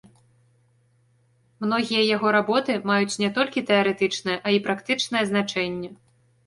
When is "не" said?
3.25-3.29